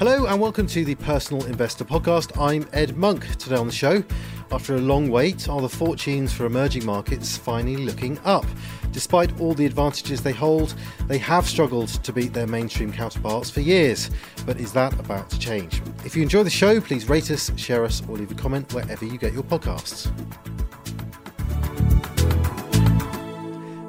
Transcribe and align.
Hello 0.00 0.24
and 0.24 0.40
welcome 0.40 0.66
to 0.68 0.82
the 0.82 0.94
Personal 0.94 1.44
Investor 1.44 1.84
Podcast. 1.84 2.32
I'm 2.40 2.66
Ed 2.72 2.96
Monk. 2.96 3.36
Today 3.36 3.56
on 3.56 3.66
the 3.66 3.72
show, 3.72 4.02
after 4.50 4.76
a 4.76 4.80
long 4.80 5.10
wait, 5.10 5.46
are 5.46 5.60
the 5.60 5.68
fortunes 5.68 6.32
for 6.32 6.46
emerging 6.46 6.86
markets 6.86 7.36
finally 7.36 7.76
looking 7.76 8.18
up? 8.24 8.46
Despite 8.92 9.38
all 9.38 9.52
the 9.52 9.66
advantages 9.66 10.22
they 10.22 10.32
hold, 10.32 10.74
they 11.06 11.18
have 11.18 11.46
struggled 11.46 11.88
to 11.88 12.14
beat 12.14 12.32
their 12.32 12.46
mainstream 12.46 12.90
counterparts 12.90 13.50
for 13.50 13.60
years. 13.60 14.10
But 14.46 14.58
is 14.58 14.72
that 14.72 14.98
about 14.98 15.28
to 15.32 15.38
change? 15.38 15.82
If 16.02 16.16
you 16.16 16.22
enjoy 16.22 16.44
the 16.44 16.48
show, 16.48 16.80
please 16.80 17.06
rate 17.06 17.30
us, 17.30 17.52
share 17.58 17.84
us, 17.84 18.02
or 18.08 18.16
leave 18.16 18.30
a 18.30 18.34
comment 18.34 18.72
wherever 18.72 19.04
you 19.04 19.18
get 19.18 19.34
your 19.34 19.42
podcasts. 19.42 20.10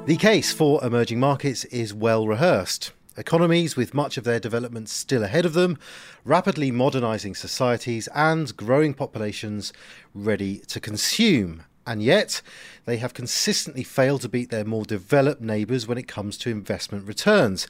The 0.04 0.18
case 0.18 0.52
for 0.52 0.84
emerging 0.84 1.20
markets 1.20 1.64
is 1.64 1.94
well 1.94 2.26
rehearsed. 2.26 2.92
Economies 3.16 3.76
with 3.76 3.92
much 3.92 4.16
of 4.16 4.24
their 4.24 4.40
development 4.40 4.88
still 4.88 5.22
ahead 5.22 5.44
of 5.44 5.52
them, 5.52 5.78
rapidly 6.24 6.70
modernising 6.70 7.34
societies, 7.34 8.08
and 8.14 8.56
growing 8.56 8.94
populations 8.94 9.72
ready 10.14 10.58
to 10.60 10.80
consume. 10.80 11.64
And 11.86 12.02
yet, 12.02 12.40
they 12.84 12.96
have 12.98 13.12
consistently 13.12 13.82
failed 13.82 14.22
to 14.22 14.28
beat 14.28 14.50
their 14.50 14.64
more 14.64 14.84
developed 14.84 15.42
neighbours 15.42 15.86
when 15.86 15.98
it 15.98 16.08
comes 16.08 16.38
to 16.38 16.50
investment 16.50 17.06
returns. 17.06 17.66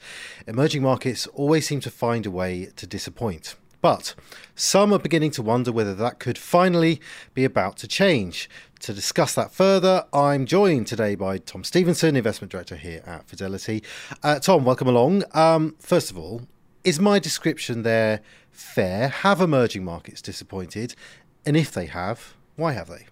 Emerging 0.47 0.83
markets 0.83 1.27
always 1.27 1.67
seem 1.67 1.79
to 1.81 1.91
find 1.91 2.25
a 2.25 2.31
way 2.31 2.69
to 2.75 2.87
disappoint. 2.87 3.55
But 3.81 4.15
some 4.55 4.93
are 4.93 4.99
beginning 4.99 5.31
to 5.31 5.41
wonder 5.41 5.69
whether 5.69 5.93
that 5.95 6.19
could 6.19 6.37
finally 6.37 7.01
be 7.33 7.43
about 7.43 7.75
to 7.77 7.87
change. 7.87 8.49
To 8.83 8.93
discuss 8.93 9.33
that 9.35 9.53
further, 9.53 10.05
I'm 10.11 10.45
joined 10.45 10.87
today 10.87 11.15
by 11.15 11.37
Tom 11.37 11.63
Stevenson, 11.63 12.17
Investment 12.17 12.51
Director 12.51 12.75
here 12.75 13.01
at 13.05 13.25
Fidelity. 13.29 13.81
Uh, 14.21 14.39
Tom, 14.39 14.65
welcome 14.65 14.89
along. 14.89 15.23
Um, 15.31 15.77
first 15.79 16.11
of 16.11 16.17
all, 16.17 16.41
is 16.83 16.99
my 16.99 17.17
description 17.17 17.83
there 17.83 18.19
fair? 18.51 19.07
Have 19.07 19.39
emerging 19.39 19.85
markets 19.85 20.21
disappointed? 20.21 20.95
And 21.45 21.55
if 21.55 21.71
they 21.71 21.85
have, 21.85 22.33
why 22.57 22.73
have 22.73 22.89
they? 22.89 23.05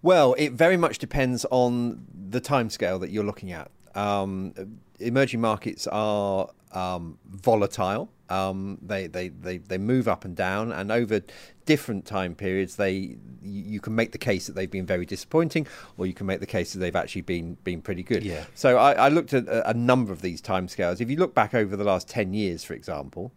Well, 0.00 0.32
it 0.38 0.52
very 0.52 0.78
much 0.78 0.96
depends 0.96 1.44
on 1.50 2.06
the 2.30 2.40
timescale 2.40 2.98
that 3.00 3.10
you're 3.10 3.22
looking 3.22 3.52
at. 3.52 3.70
Um, 3.94 4.54
emerging 5.00 5.42
markets 5.42 5.86
are 5.88 6.48
um, 6.72 7.18
volatile. 7.28 8.10
Um, 8.30 8.78
they, 8.80 9.08
they, 9.08 9.28
they, 9.28 9.58
they 9.58 9.78
move 9.78 10.06
up 10.06 10.24
and 10.24 10.36
down, 10.36 10.70
and 10.72 10.92
over 10.92 11.20
different 11.66 12.04
time 12.04 12.34
periods, 12.34 12.76
they 12.76 13.16
you 13.42 13.80
can 13.80 13.94
make 13.94 14.12
the 14.12 14.18
case 14.18 14.46
that 14.46 14.54
they've 14.54 14.70
been 14.70 14.86
very 14.86 15.06
disappointing, 15.06 15.66
or 15.96 16.06
you 16.06 16.14
can 16.14 16.26
make 16.26 16.40
the 16.40 16.46
case 16.46 16.72
that 16.72 16.78
they've 16.78 16.96
actually 16.96 17.22
been 17.22 17.56
been 17.64 17.82
pretty 17.82 18.02
good. 18.02 18.22
Yeah. 18.22 18.44
So 18.54 18.76
I, 18.76 18.92
I 18.92 19.08
looked 19.08 19.34
at 19.34 19.46
a, 19.48 19.70
a, 19.70 19.74
number 19.74 20.12
of 20.12 20.22
these 20.22 20.40
timescales. 20.40 21.00
If 21.00 21.10
you 21.10 21.16
look 21.16 21.34
back 21.34 21.54
over 21.54 21.76
the 21.76 21.84
last 21.84 22.08
ten 22.08 22.34
years, 22.34 22.64
for 22.64 22.74
example, 22.74 23.32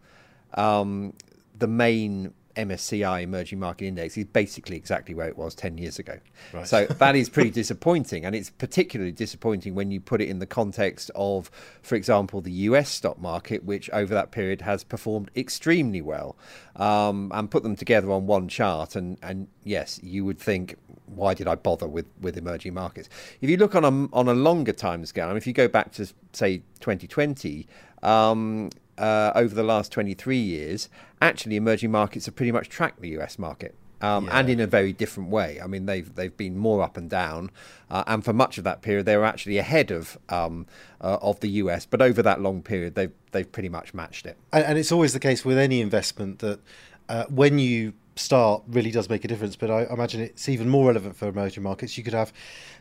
um, 0.54 1.12
the 1.58 1.66
main 1.66 2.32
MSCI 2.56 3.22
Emerging 3.22 3.58
Market 3.58 3.86
Index 3.86 4.16
is 4.16 4.24
basically 4.26 4.76
exactly 4.76 5.14
where 5.14 5.28
it 5.28 5.36
was 5.36 5.54
10 5.54 5.78
years 5.78 5.98
ago. 5.98 6.18
Right. 6.52 6.66
So 6.66 6.86
that 6.86 7.16
is 7.16 7.28
pretty 7.28 7.50
disappointing. 7.62 8.24
And 8.24 8.34
it's 8.34 8.50
particularly 8.50 9.12
disappointing 9.12 9.74
when 9.74 9.90
you 9.90 10.00
put 10.00 10.20
it 10.20 10.28
in 10.28 10.38
the 10.38 10.46
context 10.46 11.10
of, 11.14 11.50
for 11.82 11.94
example, 11.94 12.40
the 12.40 12.52
US 12.52 12.88
stock 12.88 13.20
market, 13.20 13.64
which 13.64 13.90
over 13.90 14.14
that 14.14 14.30
period 14.30 14.60
has 14.62 14.84
performed 14.84 15.30
extremely 15.36 16.00
well. 16.00 16.36
Um, 16.76 17.30
and 17.32 17.50
put 17.50 17.62
them 17.62 17.76
together 17.76 18.10
on 18.10 18.26
one 18.26 18.48
chart. 18.48 18.96
And, 18.96 19.18
and 19.22 19.46
yes, 19.62 20.00
you 20.02 20.24
would 20.24 20.38
think, 20.38 20.76
why 21.06 21.34
did 21.34 21.46
I 21.46 21.54
bother 21.54 21.86
with, 21.86 22.06
with 22.20 22.36
emerging 22.36 22.74
markets? 22.74 23.08
If 23.40 23.48
you 23.48 23.56
look 23.56 23.74
on 23.74 23.84
a, 23.84 24.16
on 24.16 24.28
a 24.28 24.34
longer 24.34 24.72
time 24.72 25.04
scale, 25.06 25.26
I 25.26 25.28
mean, 25.28 25.36
if 25.36 25.46
you 25.46 25.52
go 25.52 25.68
back 25.68 25.92
to, 25.92 26.12
say, 26.32 26.58
2020, 26.80 27.66
um, 28.04 28.70
uh, 28.98 29.32
over 29.34 29.54
the 29.54 29.62
last 29.62 29.92
23 29.92 30.36
years, 30.36 30.88
actually 31.20 31.56
emerging 31.56 31.90
markets 31.90 32.26
have 32.26 32.36
pretty 32.36 32.52
much 32.52 32.68
tracked 32.68 33.00
the 33.00 33.18
US 33.18 33.38
market. 33.38 33.74
Um, 34.00 34.26
yeah. 34.26 34.38
And 34.38 34.50
in 34.50 34.60
a 34.60 34.66
very 34.66 34.92
different 34.92 35.30
way. 35.30 35.58
I 35.62 35.66
mean, 35.66 35.86
they've 35.86 36.14
they've 36.14 36.36
been 36.36 36.58
more 36.58 36.82
up 36.82 36.98
and 36.98 37.08
down, 37.08 37.50
uh, 37.90 38.04
and 38.06 38.22
for 38.22 38.34
much 38.34 38.58
of 38.58 38.64
that 38.64 38.82
period, 38.82 39.06
they 39.06 39.16
were 39.16 39.24
actually 39.24 39.56
ahead 39.56 39.90
of 39.90 40.18
um, 40.28 40.66
uh, 41.00 41.16
of 41.22 41.40
the 41.40 41.48
US. 41.48 41.86
But 41.86 42.02
over 42.02 42.20
that 42.22 42.42
long 42.42 42.60
period, 42.60 42.96
they've 42.96 43.12
they've 43.32 43.50
pretty 43.50 43.70
much 43.70 43.94
matched 43.94 44.26
it. 44.26 44.36
And, 44.52 44.64
and 44.64 44.78
it's 44.78 44.92
always 44.92 45.14
the 45.14 45.20
case 45.20 45.44
with 45.44 45.56
any 45.56 45.80
investment 45.80 46.40
that 46.40 46.60
uh, 47.08 47.24
when 47.30 47.58
you 47.58 47.94
start 48.16 48.62
really 48.68 48.90
does 48.90 49.08
make 49.08 49.24
a 49.24 49.28
difference. 49.28 49.56
But 49.56 49.70
I 49.70 49.84
imagine 49.84 50.20
it's 50.20 50.48
even 50.48 50.68
more 50.68 50.86
relevant 50.88 51.16
for 51.16 51.28
emerging 51.28 51.62
markets. 51.62 51.98
You 51.98 52.04
could 52.04 52.14
have 52.14 52.32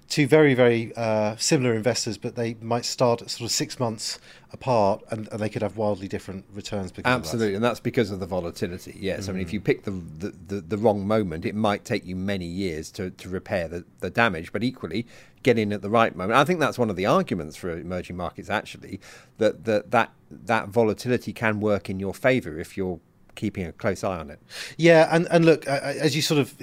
two 0.09 0.27
very, 0.27 0.53
very 0.53 0.93
uh, 0.95 1.35
similar 1.37 1.73
investors, 1.73 2.17
but 2.17 2.35
they 2.35 2.55
might 2.55 2.85
start 2.85 3.21
at 3.21 3.29
sort 3.29 3.47
of 3.47 3.51
six 3.51 3.79
months 3.79 4.19
apart 4.51 5.01
and, 5.09 5.27
and 5.31 5.39
they 5.39 5.49
could 5.49 5.61
have 5.61 5.77
wildly 5.77 6.07
different 6.07 6.45
returns. 6.53 6.91
Because 6.91 7.11
Absolutely, 7.11 7.51
that. 7.51 7.55
and 7.55 7.63
that's 7.63 7.79
because 7.79 8.11
of 8.11 8.19
the 8.19 8.25
volatility. 8.25 8.95
Yes, 8.99 9.25
mm. 9.25 9.29
I 9.29 9.31
mean, 9.33 9.41
if 9.41 9.49
mm. 9.49 9.53
you 9.53 9.61
pick 9.61 9.83
the, 9.83 9.91
the, 9.91 10.33
the, 10.47 10.61
the, 10.61 10.77
wrong 10.77 11.07
moment, 11.07 11.45
it 11.45 11.55
might 11.55 11.85
take 11.85 12.05
you 12.05 12.15
many 12.15 12.45
years 12.45 12.91
to, 12.91 13.09
to 13.11 13.29
repair 13.29 13.67
the, 13.67 13.85
the 14.01 14.09
damage, 14.09 14.51
but 14.51 14.63
equally, 14.63 15.07
get 15.41 15.57
in 15.57 15.73
at 15.73 15.81
the 15.81 15.89
right 15.89 16.15
moment. 16.15 16.37
I 16.37 16.45
think 16.45 16.59
that's 16.59 16.77
one 16.77 16.89
of 16.89 16.95
the 16.95 17.05
arguments 17.05 17.55
for 17.55 17.71
emerging 17.71 18.17
markets, 18.17 18.49
actually, 18.49 18.99
that, 19.37 19.65
that, 19.65 19.91
that, 19.91 20.11
that 20.29 20.69
volatility 20.69 21.33
can 21.33 21.59
work 21.59 21.89
in 21.89 21.99
your 21.99 22.13
favour 22.13 22.59
if 22.59 22.77
you're 22.77 22.99
keeping 23.35 23.65
a 23.65 23.71
close 23.71 24.03
eye 24.03 24.17
on 24.17 24.29
it. 24.29 24.39
Yeah, 24.77 25.07
and, 25.11 25.27
and 25.29 25.45
look, 25.45 25.65
as 25.67 26.15
you 26.15 26.21
sort 26.21 26.39
of 26.39 26.55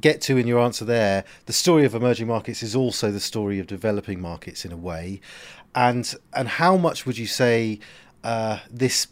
get 0.00 0.20
to 0.22 0.36
in 0.36 0.46
your 0.46 0.60
answer 0.60 0.84
there, 0.84 1.24
the 1.46 1.52
story 1.52 1.84
of 1.84 1.94
emerging 1.94 2.26
markets 2.26 2.62
is 2.62 2.74
also 2.74 3.10
the 3.10 3.20
story 3.20 3.58
of 3.58 3.66
developing 3.66 4.20
markets 4.20 4.64
in 4.64 4.72
a 4.72 4.76
way. 4.76 5.20
And 5.74 6.14
and 6.32 6.48
how 6.48 6.76
much 6.76 7.06
would 7.06 7.18
you 7.18 7.26
say 7.26 7.80
uh, 8.24 8.58
this 8.70 9.08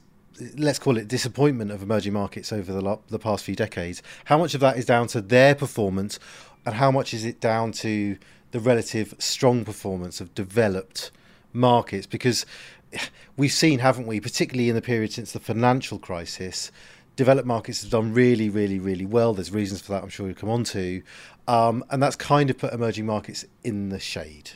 let's 0.56 0.78
call 0.78 0.96
it 0.96 1.08
disappointment 1.08 1.70
of 1.70 1.82
emerging 1.82 2.12
markets 2.12 2.52
over 2.52 2.72
the 2.72 2.98
the 3.08 3.18
past 3.18 3.44
few 3.44 3.54
decades? 3.54 4.02
How 4.26 4.38
much 4.38 4.54
of 4.54 4.60
that 4.60 4.76
is 4.76 4.84
down 4.84 5.06
to 5.08 5.20
their 5.20 5.54
performance, 5.54 6.18
and 6.64 6.74
how 6.74 6.90
much 6.90 7.14
is 7.14 7.24
it 7.24 7.40
down 7.40 7.72
to 7.72 8.16
the 8.52 8.60
relative 8.60 9.14
strong 9.18 9.64
performance 9.64 10.20
of 10.20 10.34
developed 10.34 11.10
markets? 11.52 12.06
Because 12.06 12.46
we've 13.36 13.52
seen, 13.52 13.78
haven't 13.80 14.06
we, 14.06 14.20
particularly 14.20 14.68
in 14.68 14.74
the 14.74 14.82
period 14.82 15.12
since 15.12 15.32
the 15.32 15.40
financial 15.40 15.98
crisis, 15.98 16.70
developed 17.16 17.46
markets 17.46 17.82
have 17.82 17.90
done 17.90 18.12
really, 18.12 18.48
really, 18.48 18.78
really 18.78 19.06
well. 19.06 19.34
There's 19.34 19.50
reasons 19.50 19.80
for 19.80 19.92
that, 19.92 20.02
I'm 20.02 20.08
sure 20.08 20.26
we'll 20.26 20.34
come 20.34 20.50
on 20.50 20.64
to. 20.64 21.02
Um, 21.48 21.84
and 21.90 22.02
that's 22.02 22.16
kind 22.16 22.50
of 22.50 22.58
put 22.58 22.72
emerging 22.72 23.06
markets 23.06 23.44
in 23.64 23.88
the 23.88 23.98
shade. 23.98 24.50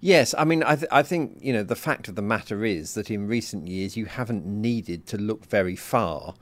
Yes, 0.00 0.34
I 0.36 0.44
mean, 0.44 0.62
I, 0.62 0.76
th- 0.76 0.88
I 0.92 1.02
think, 1.02 1.38
you 1.40 1.52
know, 1.52 1.62
the 1.62 1.76
fact 1.76 2.08
of 2.08 2.14
the 2.14 2.22
matter 2.22 2.62
is 2.64 2.92
that 2.92 3.10
in 3.10 3.26
recent 3.26 3.66
years 3.66 3.96
you 3.96 4.04
haven't 4.04 4.44
needed 4.44 5.06
to 5.06 5.16
look 5.16 5.46
very 5.46 5.76
far 5.76 6.34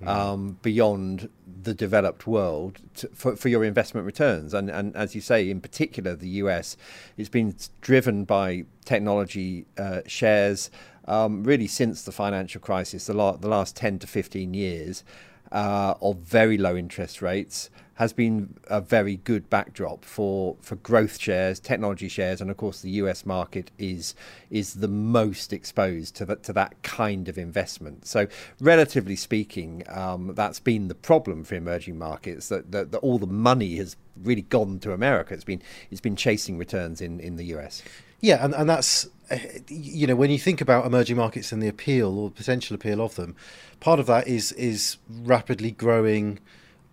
mm. 0.00 0.06
um, 0.06 0.58
beyond 0.62 1.28
the 1.62 1.74
developed 1.74 2.28
world 2.28 2.78
to, 2.94 3.08
for, 3.08 3.34
for 3.34 3.48
your 3.48 3.64
investment 3.64 4.06
returns. 4.06 4.54
And, 4.54 4.70
and 4.70 4.94
as 4.94 5.16
you 5.16 5.20
say, 5.20 5.50
in 5.50 5.60
particular, 5.60 6.14
the 6.14 6.28
US, 6.28 6.76
it's 7.16 7.28
been 7.28 7.56
driven 7.80 8.24
by 8.24 8.66
technology 8.84 9.66
uh, 9.76 10.02
shares 10.06 10.70
um, 11.08 11.42
really 11.42 11.66
since 11.66 12.02
the 12.02 12.12
financial 12.12 12.60
crisis, 12.60 13.06
the, 13.06 13.14
la- 13.14 13.36
the 13.36 13.48
last 13.48 13.74
10 13.76 13.98
to 14.00 14.06
15 14.06 14.54
years 14.54 15.02
uh, 15.50 15.94
of 16.00 16.18
very 16.18 16.58
low 16.58 16.76
interest 16.76 17.22
rates 17.22 17.70
has 17.94 18.12
been 18.12 18.54
a 18.68 18.80
very 18.80 19.16
good 19.16 19.50
backdrop 19.50 20.04
for, 20.04 20.56
for 20.60 20.76
growth 20.76 21.18
shares, 21.18 21.58
technology 21.58 22.08
shares, 22.08 22.40
and 22.40 22.48
of 22.48 22.56
course 22.56 22.80
the 22.80 22.90
US 22.90 23.26
market 23.26 23.72
is 23.76 24.14
is 24.50 24.74
the 24.74 24.86
most 24.86 25.52
exposed 25.52 26.14
to 26.14 26.24
that 26.26 26.44
to 26.44 26.52
that 26.52 26.80
kind 26.84 27.28
of 27.28 27.36
investment. 27.36 28.06
So 28.06 28.28
relatively 28.60 29.16
speaking, 29.16 29.82
um, 29.88 30.32
that's 30.36 30.60
been 30.60 30.86
the 30.86 30.94
problem 30.94 31.42
for 31.42 31.56
emerging 31.56 31.98
markets 31.98 32.48
that, 32.50 32.70
that, 32.70 32.92
that 32.92 32.98
all 32.98 33.18
the 33.18 33.26
money 33.26 33.76
has 33.76 33.96
really 34.22 34.42
gone 34.42 34.78
to 34.80 34.92
America. 34.92 35.34
It's 35.34 35.42
been 35.42 35.62
it's 35.90 36.00
been 36.00 36.16
chasing 36.16 36.56
returns 36.56 37.00
in, 37.00 37.18
in 37.18 37.34
the 37.34 37.46
US. 37.56 37.82
Yeah, 38.20 38.44
and, 38.44 38.54
and 38.54 38.68
that's 38.68 39.08
you 39.68 40.06
know 40.06 40.16
when 40.16 40.30
you 40.30 40.38
think 40.38 40.60
about 40.60 40.86
emerging 40.86 41.16
markets 41.16 41.52
and 41.52 41.62
the 41.62 41.68
appeal 41.68 42.18
or 42.18 42.30
potential 42.30 42.74
appeal 42.74 43.00
of 43.00 43.14
them, 43.14 43.36
part 43.80 44.00
of 44.00 44.06
that 44.06 44.26
is 44.26 44.52
is 44.52 44.96
rapidly 45.08 45.70
growing 45.70 46.38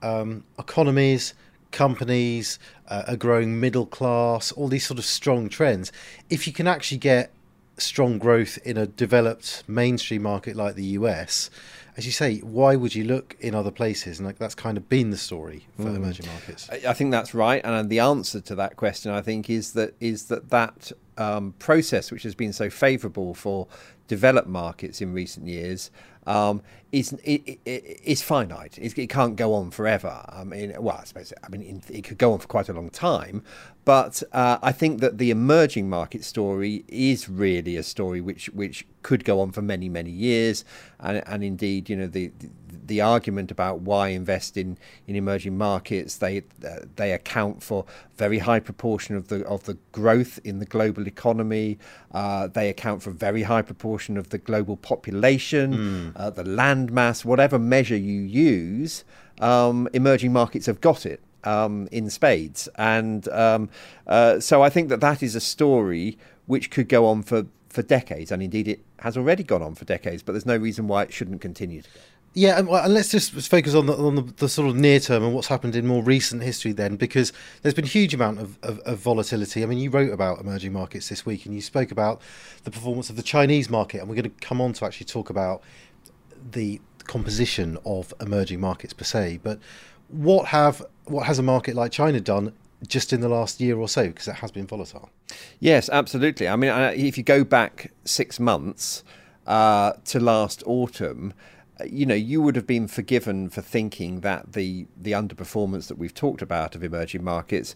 um, 0.02 0.44
economies, 0.60 1.34
companies, 1.72 2.60
uh, 2.88 3.04
a 3.08 3.18
growing 3.18 3.60
middle 3.60 3.86
class, 3.86 4.52
all 4.52 4.68
these 4.68 4.86
sort 4.86 5.00
of 5.00 5.06
strong 5.06 5.50
trends. 5.50 5.92
If 6.30 6.46
you 6.48 6.54
can 6.54 6.68
actually 6.68 7.00
get 7.00 7.32
strong 7.78 8.18
growth 8.18 8.58
in 8.64 8.78
a 8.78 8.88
developed 8.88 9.64
mainstream 9.68 10.24
market 10.24 10.56
like 10.56 10.76
the 10.76 10.86
US, 11.00 11.50
as 11.98 12.06
you 12.06 12.12
say, 12.12 12.40
why 12.40 12.76
would 12.76 12.94
you 12.94 13.06
look 13.06 13.36
in 13.40 13.56
other 13.56 13.72
places? 13.72 14.20
And 14.20 14.28
like 14.28 14.38
that's 14.38 14.56
kind 14.56 14.78
of 14.78 14.90
been 14.90 15.12
the 15.12 15.18
story 15.18 15.66
for 15.78 15.84
mm. 15.84 15.96
emerging 15.96 16.28
markets. 16.28 16.70
I 16.70 16.94
think 16.94 17.12
that's 17.12 17.34
right, 17.34 17.62
and 17.64 17.90
the 17.90 18.00
answer 18.00 18.42
to 18.42 18.56
that 18.56 18.76
question, 18.76 19.12
I 19.12 19.22
think, 19.22 19.50
is 19.50 19.74
that 19.74 19.96
is 20.00 20.26
that 20.26 20.50
that 20.50 20.92
um, 21.18 21.54
process, 21.60 22.12
which 22.12 22.24
has 22.24 22.36
been 22.36 22.54
so 22.54 22.70
favourable 22.70 23.34
for 23.34 23.68
developed 24.08 24.48
markets 24.48 25.02
in 25.02 25.14
recent 25.14 25.48
years 25.48 25.90
um, 26.28 26.62
is 26.92 27.14
it, 27.24 27.42
it, 27.48 27.62
it's 27.66 28.22
finite. 28.22 28.78
It's, 28.80 28.94
it 28.96 29.10
can't 29.10 29.36
go 29.36 29.54
on 29.54 29.72
forever. 29.72 30.24
I 30.30 30.44
mean, 30.44 30.74
well, 30.80 30.98
I 31.00 31.06
suppose 31.06 31.34
I 31.44 31.50
mean 31.50 31.82
it 31.90 32.04
could 32.04 32.18
go 32.18 32.34
on 32.34 32.40
for 32.40 32.48
quite 32.48 32.70
a 32.70 32.74
long 32.74 32.90
time, 32.90 33.44
but 33.86 34.24
uh, 34.32 34.58
I 34.64 34.72
think 34.72 35.00
that 35.02 35.20
the 35.20 35.30
emerging 35.30 35.88
market 35.90 36.24
story 36.24 36.84
is 36.88 37.30
really 37.30 37.78
a 37.78 37.84
story 37.84 38.20
which 38.20 38.48
which 38.50 38.86
could 39.04 39.24
go 39.24 39.40
on 39.40 39.52
for 39.52 39.62
many 39.62 39.90
many 39.90 40.10
years, 40.10 40.66
and 41.00 41.24
and 41.28 41.44
indeed, 41.44 41.88
you 41.88 41.96
know, 41.96 42.08
the 42.08 42.32
the 42.88 43.02
argument 43.02 43.52
about 43.52 43.82
why 43.82 44.10
invest 44.10 44.58
in, 44.58 44.78
in 45.08 45.16
emerging 45.16 45.58
markets 45.58 46.18
they 46.18 46.40
uh, 46.68 46.80
they 46.96 47.12
account 47.12 47.62
for 47.64 47.86
very 48.18 48.40
high 48.40 48.60
proportion 48.60 49.16
of 49.16 49.28
the 49.28 49.46
of 49.46 49.64
the 49.66 49.78
growth 49.92 50.40
in 50.44 50.58
the 50.58 50.66
global 50.66 51.08
economy. 51.08 51.78
Uh, 52.12 52.48
they 52.48 52.70
account 52.70 53.04
for 53.04 53.12
a 53.12 53.14
very 53.14 53.44
high 53.44 53.62
proportion 53.62 54.18
of 54.18 54.30
the 54.30 54.40
global 54.40 54.78
population, 54.78 55.74
mm. 55.74 56.12
uh, 56.16 56.32
the 56.32 56.44
land 56.44 56.92
mass, 56.92 57.24
whatever 57.24 57.60
measure 57.60 57.98
you 57.98 58.22
use. 58.22 59.04
Um, 59.40 59.88
emerging 59.94 60.32
markets 60.34 60.66
have 60.66 60.82
got 60.82 61.06
it 61.06 61.22
um, 61.46 61.88
in 61.92 62.10
spades. 62.10 62.68
And 62.76 63.28
um, 63.30 63.70
uh, 64.08 64.40
so 64.40 64.62
I 64.62 64.70
think 64.70 64.90
that 64.90 65.02
that 65.02 65.24
is 65.24 65.36
a 65.36 65.42
story 65.42 66.18
which 66.46 66.70
could 66.70 66.90
go 66.90 67.06
on 67.06 67.24
for, 67.24 67.46
for 67.70 67.82
decades. 67.82 68.32
And 68.32 68.42
indeed, 68.44 68.68
it 68.68 68.82
has 69.00 69.18
already 69.18 69.44
gone 69.44 69.62
on 69.62 69.76
for 69.76 69.86
decades, 69.86 70.24
but 70.24 70.34
there's 70.34 70.46
no 70.46 70.58
reason 70.58 70.88
why 70.88 71.04
it 71.04 71.14
shouldn't 71.14 71.42
continue. 71.42 71.82
Yeah, 72.38 72.60
and, 72.60 72.68
and, 72.68 72.94
let's 72.94 73.12
just 73.12 73.32
focus 73.50 73.74
on 73.76 73.86
the 73.86 73.96
on 73.96 74.16
the, 74.16 74.22
the, 74.24 74.50
sort 74.50 74.68
of 74.68 74.76
near 74.76 75.00
term 75.00 75.24
and 75.24 75.34
what's 75.34 75.48
happened 75.48 75.74
in 75.74 75.88
more 75.88 76.04
recent 76.04 76.44
history 76.44 76.74
then, 76.74 76.98
because 76.98 77.32
there's 77.62 77.74
been 77.74 77.86
a 77.86 77.88
huge 77.88 78.14
amount 78.14 78.40
of, 78.40 78.60
of, 78.62 78.80
of, 78.80 78.98
volatility. 79.00 79.64
I 79.64 79.68
mean, 79.68 79.78
you 79.78 79.90
wrote 79.90 80.12
about 80.12 80.42
emerging 80.42 80.74
markets 80.74 81.08
this 81.08 81.26
week, 81.26 81.46
and 81.46 81.56
you 81.56 81.62
spoke 81.62 81.92
about 81.92 82.22
the 82.66 82.72
performance 82.72 83.10
of 83.10 83.16
the 83.16 83.24
Chinese 83.24 83.70
market, 83.70 84.02
and 84.02 84.10
we're 84.10 84.16
going 84.16 84.30
to 84.30 84.46
come 84.46 84.60
on 84.60 84.74
to 84.74 84.86
actually 84.86 85.06
talk 85.06 85.30
about 85.30 85.64
the 86.52 86.82
composition 87.06 87.78
of 87.86 88.14
emerging 88.20 88.60
markets 88.60 88.92
per 88.92 89.06
se. 89.06 89.40
But 89.42 89.60
what 90.10 90.48
have 90.48 90.86
what 91.06 91.26
has 91.28 91.40
a 91.40 91.44
market 91.44 91.76
like 91.76 91.92
China 91.92 92.20
done 92.20 92.54
just 92.88 93.14
in 93.14 93.22
the 93.22 93.30
last 93.30 93.60
year 93.60 93.78
or 93.78 93.88
so? 93.88 94.08
Because 94.08 94.28
it 94.28 94.36
has 94.36 94.52
been 94.52 94.68
volatile. 94.68 95.10
Yes, 95.60 95.90
absolutely. 95.90 96.48
I 96.48 96.56
mean, 96.56 96.72
if 96.96 97.18
you 97.18 97.24
go 97.24 97.44
back 97.44 97.92
six 98.04 98.40
months 98.40 99.04
uh, 99.48 99.94
to 100.06 100.20
last 100.20 100.64
autumn, 100.66 101.34
uh, 101.80 101.86
you 101.86 102.06
know, 102.06 102.16
you 102.16 102.42
would 102.42 102.56
have 102.56 102.68
been 102.68 102.88
forgiven 102.88 103.50
for 103.50 103.62
thinking 103.62 104.22
that 104.22 104.54
the 104.54 104.88
the 104.96 105.12
underperformance 105.12 105.88
that 105.88 105.98
we've 105.98 106.14
talked 106.14 106.42
about 106.42 106.76
of 106.76 106.84
emerging 106.84 107.24
markets 107.24 107.76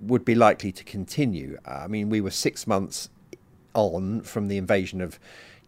would 0.00 0.24
be 0.24 0.34
likely 0.34 0.70
to 0.72 0.84
continue. 0.84 1.58
I 1.64 1.88
mean, 1.88 2.08
we 2.08 2.20
were 2.20 2.30
six 2.30 2.66
months 2.66 3.08
on 3.74 4.22
from 4.22 4.48
the 4.48 4.56
invasion 4.56 5.00
of 5.00 5.18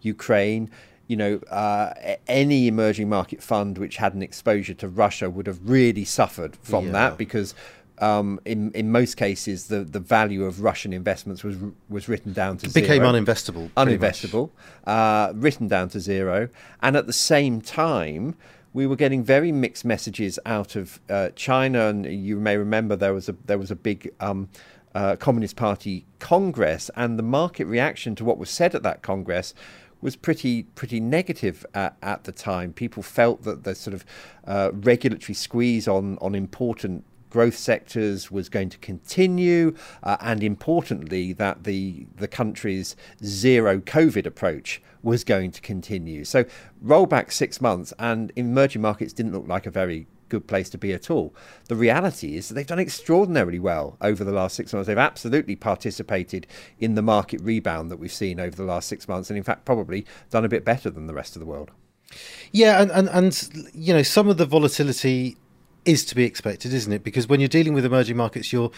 Ukraine 0.02 0.70
you 1.10 1.16
know, 1.16 1.38
uh, 1.50 1.92
any 2.28 2.68
emerging 2.68 3.08
market 3.08 3.42
fund 3.42 3.78
which 3.78 3.96
had 3.96 4.14
an 4.14 4.22
exposure 4.22 4.74
to 4.74 4.86
Russia 4.86 5.28
would 5.28 5.48
have 5.48 5.58
really 5.68 6.04
suffered 6.04 6.54
from 6.62 6.86
yeah. 6.86 6.92
that 6.92 7.18
because 7.18 7.52
um, 7.98 8.38
in 8.44 8.70
in 8.72 8.92
most 8.92 9.16
cases 9.16 9.66
the, 9.66 9.80
the 9.82 9.98
value 9.98 10.44
of 10.44 10.62
Russian 10.62 10.92
investments 10.92 11.42
was 11.42 11.56
was 11.88 12.08
written 12.08 12.32
down 12.32 12.58
to 12.58 12.66
it 12.66 12.74
became 12.74 13.02
zero. 13.02 13.08
uninvestable, 13.12 13.70
uninvestable, 13.76 14.50
uh, 14.84 15.32
written 15.34 15.66
down 15.66 15.88
to 15.88 15.98
zero, 15.98 16.48
and 16.80 16.96
at 16.96 17.08
the 17.08 17.12
same 17.12 17.60
time. 17.60 18.36
We 18.72 18.86
were 18.86 18.94
getting 18.94 19.24
very 19.24 19.50
mixed 19.50 19.84
messages 19.84 20.38
out 20.46 20.76
of 20.76 21.00
uh, 21.10 21.30
China, 21.34 21.88
and 21.88 22.06
you 22.06 22.36
may 22.36 22.56
remember 22.56 22.94
there 22.94 23.12
was 23.12 23.28
a 23.28 23.34
there 23.46 23.58
was 23.58 23.72
a 23.72 23.74
big 23.74 24.12
um, 24.20 24.48
uh, 24.94 25.16
Communist 25.16 25.56
Party 25.56 26.06
Congress, 26.20 26.88
and 26.94 27.18
the 27.18 27.24
market 27.24 27.64
reaction 27.64 28.14
to 28.14 28.24
what 28.24 28.38
was 28.38 28.48
said 28.48 28.76
at 28.76 28.84
that 28.84 29.02
Congress 29.02 29.54
was 30.00 30.16
pretty 30.16 30.64
pretty 30.64 31.00
negative 31.00 31.64
at, 31.74 31.96
at 32.02 32.24
the 32.24 32.32
time. 32.32 32.72
People 32.72 33.02
felt 33.02 33.42
that 33.42 33.64
the 33.64 33.74
sort 33.74 33.94
of 33.94 34.04
uh, 34.46 34.70
regulatory 34.72 35.34
squeeze 35.34 35.86
on 35.86 36.18
on 36.20 36.34
important 36.34 37.04
growth 37.30 37.56
sectors 37.56 38.30
was 38.30 38.48
going 38.48 38.68
to 38.68 38.78
continue, 38.78 39.74
uh, 40.02 40.16
and 40.20 40.42
importantly, 40.42 41.32
that 41.32 41.64
the 41.64 42.06
the 42.16 42.28
country's 42.28 42.96
zero 43.24 43.78
COVID 43.78 44.26
approach 44.26 44.82
was 45.02 45.24
going 45.24 45.50
to 45.50 45.60
continue. 45.60 46.24
So 46.24 46.44
roll 46.82 47.06
back 47.06 47.32
six 47.32 47.60
months, 47.60 47.92
and 47.98 48.32
emerging 48.36 48.82
markets 48.82 49.12
didn't 49.12 49.32
look 49.32 49.48
like 49.48 49.66
a 49.66 49.70
very 49.70 50.06
good 50.30 50.46
place 50.46 50.70
to 50.70 50.78
be 50.78 50.94
at 50.94 51.10
all. 51.10 51.34
The 51.68 51.76
reality 51.76 52.36
is 52.36 52.48
that 52.48 52.54
they've 52.54 52.66
done 52.66 52.78
extraordinarily 52.78 53.58
well 53.58 53.98
over 54.00 54.24
the 54.24 54.32
last 54.32 54.56
six 54.56 54.72
months. 54.72 54.86
They've 54.86 54.96
absolutely 54.96 55.56
participated 55.56 56.46
in 56.78 56.94
the 56.94 57.02
market 57.02 57.42
rebound 57.42 57.90
that 57.90 57.98
we've 57.98 58.12
seen 58.12 58.40
over 58.40 58.56
the 58.56 58.64
last 58.64 58.88
six 58.88 59.06
months, 59.06 59.28
and 59.28 59.36
in 59.36 59.42
fact, 59.42 59.66
probably 59.66 60.06
done 60.30 60.44
a 60.44 60.48
bit 60.48 60.64
better 60.64 60.88
than 60.88 61.06
the 61.06 61.14
rest 61.14 61.36
of 61.36 61.40
the 61.40 61.46
world. 61.46 61.70
Yeah, 62.50 62.80
and, 62.80 62.90
and, 62.90 63.08
and 63.10 63.70
you 63.74 63.92
know, 63.92 64.02
some 64.02 64.28
of 64.28 64.38
the 64.38 64.46
volatility 64.46 65.36
is 65.84 66.04
to 66.06 66.14
be 66.14 66.24
expected, 66.24 66.72
isn't 66.72 66.92
it? 66.92 67.04
Because 67.04 67.28
when 67.28 67.40
you're 67.40 67.48
dealing 67.48 67.74
with 67.74 67.84
emerging 67.84 68.16
markets, 68.16 68.52
you're 68.52 68.70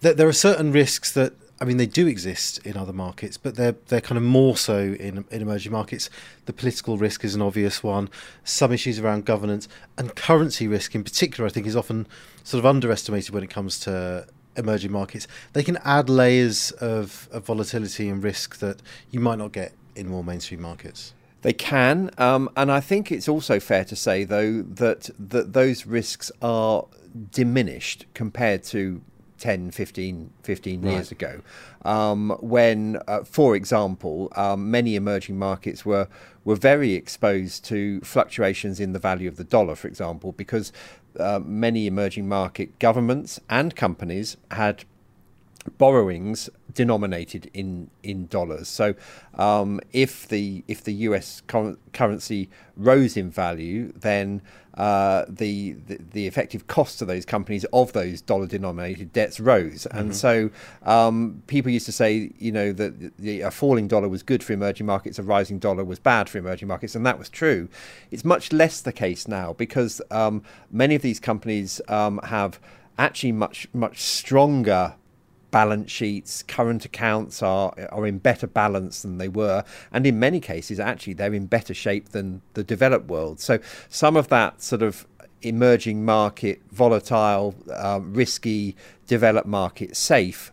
there, 0.00 0.14
there 0.14 0.28
are 0.28 0.32
certain 0.32 0.72
risks 0.72 1.12
that 1.12 1.34
I 1.60 1.64
mean, 1.64 1.76
they 1.76 1.86
do 1.86 2.06
exist 2.06 2.58
in 2.64 2.76
other 2.76 2.92
markets, 2.92 3.36
but 3.36 3.56
they're 3.56 3.74
they're 3.88 4.00
kind 4.00 4.16
of 4.16 4.22
more 4.22 4.56
so 4.56 4.78
in 4.78 5.24
in 5.30 5.42
emerging 5.42 5.72
markets. 5.72 6.08
The 6.46 6.52
political 6.52 6.96
risk 6.96 7.24
is 7.24 7.34
an 7.34 7.42
obvious 7.42 7.82
one. 7.82 8.08
Some 8.44 8.72
issues 8.72 8.98
around 8.98 9.24
governance 9.24 9.68
and 9.96 10.14
currency 10.14 10.68
risk, 10.68 10.94
in 10.94 11.02
particular, 11.02 11.46
I 11.46 11.50
think, 11.50 11.66
is 11.66 11.76
often 11.76 12.06
sort 12.44 12.60
of 12.60 12.66
underestimated 12.66 13.34
when 13.34 13.42
it 13.42 13.50
comes 13.50 13.80
to 13.80 14.26
emerging 14.56 14.92
markets. 14.92 15.26
They 15.52 15.62
can 15.62 15.78
add 15.84 16.08
layers 16.08 16.70
of, 16.72 17.28
of 17.32 17.44
volatility 17.46 18.08
and 18.08 18.22
risk 18.22 18.58
that 18.58 18.82
you 19.10 19.20
might 19.20 19.38
not 19.38 19.52
get 19.52 19.72
in 19.94 20.08
more 20.08 20.24
mainstream 20.24 20.60
markets. 20.60 21.14
They 21.42 21.52
can, 21.52 22.10
um, 22.18 22.50
and 22.56 22.70
I 22.70 22.80
think 22.80 23.12
it's 23.12 23.28
also 23.28 23.60
fair 23.60 23.84
to 23.84 23.96
say, 23.96 24.24
though, 24.24 24.62
that 24.62 25.10
that 25.18 25.52
those 25.52 25.86
risks 25.86 26.30
are 26.42 26.86
diminished 27.32 28.06
compared 28.14 28.64
to 28.64 29.00
10, 29.38 29.70
15, 29.70 30.30
15 30.42 30.82
right. 30.82 30.90
years 30.92 31.10
ago, 31.10 31.40
um, 31.84 32.36
when, 32.40 32.98
uh, 33.06 33.24
for 33.24 33.56
example, 33.56 34.32
um, 34.36 34.70
many 34.70 34.96
emerging 34.96 35.38
markets 35.38 35.84
were 35.84 36.08
were 36.44 36.56
very 36.56 36.94
exposed 36.94 37.62
to 37.66 38.00
fluctuations 38.00 38.80
in 38.80 38.92
the 38.94 38.98
value 38.98 39.28
of 39.28 39.36
the 39.36 39.44
dollar, 39.44 39.74
for 39.74 39.86
example, 39.86 40.32
because 40.32 40.72
uh, 41.18 41.40
many 41.44 41.86
emerging 41.86 42.26
market 42.26 42.78
governments 42.78 43.38
and 43.50 43.76
companies 43.76 44.36
had 44.52 44.84
borrowings 45.70 46.50
denominated 46.72 47.50
in 47.52 47.90
in 48.02 48.26
dollars. 48.26 48.68
So, 48.68 48.94
um, 49.34 49.80
if 49.92 50.28
the 50.28 50.64
if 50.68 50.84
the 50.84 50.92
U.S. 51.08 51.42
currency 51.92 52.50
rose 52.76 53.16
in 53.16 53.30
value, 53.30 53.92
then 53.92 54.42
uh, 54.74 55.24
the, 55.28 55.72
the, 55.72 55.98
the 56.12 56.26
effective 56.28 56.68
cost 56.68 57.00
to 57.00 57.04
those 57.04 57.24
companies 57.24 57.64
of 57.72 57.92
those 57.94 58.20
dollar 58.20 58.46
denominated 58.46 59.12
debts 59.12 59.40
rose, 59.40 59.88
mm-hmm. 59.90 59.98
and 59.98 60.16
so 60.16 60.50
um, 60.84 61.42
people 61.48 61.72
used 61.72 61.86
to 61.86 61.92
say, 61.92 62.30
you 62.38 62.52
know, 62.52 62.72
that 62.72 63.16
the, 63.18 63.40
a 63.40 63.50
falling 63.50 63.88
dollar 63.88 64.08
was 64.08 64.22
good 64.22 64.42
for 64.44 64.52
emerging 64.52 64.86
markets, 64.86 65.18
a 65.18 65.22
rising 65.22 65.58
dollar 65.58 65.84
was 65.84 65.98
bad 65.98 66.28
for 66.28 66.38
emerging 66.38 66.68
markets, 66.68 66.94
and 66.94 67.04
that 67.04 67.18
was 67.18 67.28
true. 67.28 67.68
It's 68.12 68.24
much 68.24 68.52
less 68.52 68.80
the 68.80 68.92
case 68.92 69.26
now 69.26 69.52
because 69.52 70.00
um, 70.12 70.44
many 70.70 70.94
of 70.94 71.02
these 71.02 71.18
companies 71.18 71.80
um, 71.88 72.20
have 72.24 72.60
actually 72.98 73.32
much 73.32 73.66
much 73.72 74.00
stronger 74.00 74.94
balance 75.50 75.90
sheets, 75.90 76.42
current 76.42 76.84
accounts 76.84 77.42
are 77.42 77.72
are 77.90 78.06
in 78.06 78.18
better 78.18 78.46
balance 78.46 79.02
than 79.02 79.18
they 79.18 79.28
were, 79.28 79.64
and 79.92 80.06
in 80.06 80.18
many 80.18 80.40
cases, 80.40 80.80
actually, 80.80 81.14
they're 81.14 81.34
in 81.34 81.46
better 81.46 81.74
shape 81.74 82.10
than 82.10 82.42
the 82.54 82.64
developed 82.64 83.08
world. 83.08 83.40
So 83.40 83.58
some 83.88 84.16
of 84.16 84.28
that 84.28 84.62
sort 84.62 84.82
of 84.82 85.06
emerging 85.42 86.04
market, 86.04 86.60
volatile, 86.70 87.54
uh, 87.72 88.00
risky, 88.02 88.76
developed 89.06 89.46
market, 89.46 89.96
safe 89.96 90.52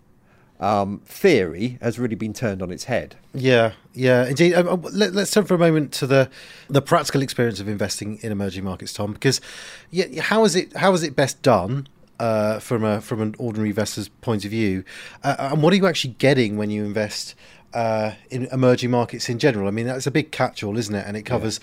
um, 0.60 1.02
theory 1.06 1.78
has 1.82 2.00
really 2.00 2.16
been 2.16 2.34
turned 2.34 2.62
on 2.62 2.72
its 2.72 2.86
head. 2.86 3.16
Yeah, 3.34 3.74
yeah, 3.94 4.26
indeed. 4.26 4.54
Um, 4.54 4.82
let, 4.94 5.16
us 5.16 5.32
turn 5.32 5.46
for 5.46 5.56
a 5.56 5.60
moment 5.60 5.92
to 5.94 6.08
the 6.08 6.30
the 6.70 6.82
practical 6.82 7.22
experience 7.22 7.60
of 7.60 7.68
investing 7.68 8.20
in 8.22 8.32
emerging 8.32 8.64
markets, 8.64 8.94
Tom. 8.94 9.14
Because 9.14 9.42
yeah, 9.92 10.22
how 10.22 10.46
is 10.46 10.56
it 10.56 10.76
how 10.78 10.94
is 10.94 11.04
it 11.04 11.16
best 11.16 11.42
done? 11.42 11.88
Uh, 12.20 12.60
from 12.60 12.84
a 12.84 13.02
from 13.02 13.22
an 13.22 13.36
ordinary 13.38 13.70
investor's 13.70 14.10
point 14.10 14.46
of 14.46 14.52
view, 14.52 14.84
uh, 15.24 15.36
and 15.52 15.62
what 15.62 15.74
are 15.74 15.76
you 15.76 15.88
actually 15.88 16.16
getting 16.18 16.58
when 16.58 16.70
you 16.70 16.84
invest 16.86 17.36
uh, 17.74 18.12
in 18.30 18.46
emerging 18.52 18.92
markets 18.92 19.30
in 19.30 19.40
general? 19.40 19.68
I 19.68 19.72
mean, 19.72 19.88
that's 19.88 20.08
a 20.08 20.12
big 20.12 20.32
catch-all, 20.32 20.78
isn't 20.78 20.96
it? 20.96 21.06
And 21.08 21.18
it 21.18 21.24
covers 21.24 21.60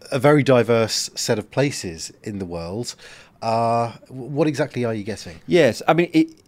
yeah. 0.00 0.08
a 0.12 0.18
very 0.18 0.42
diverse 0.42 1.10
set 1.14 1.38
of 1.38 1.50
places 1.50 2.12
in 2.22 2.38
the 2.38 2.46
world. 2.46 2.94
Uh, 3.40 3.92
what 4.08 4.46
exactly 4.46 4.84
are 4.84 4.94
you 4.94 5.04
getting? 5.04 5.40
Yes, 5.46 5.82
I 5.88 5.94
mean 5.94 6.10
it. 6.12 6.38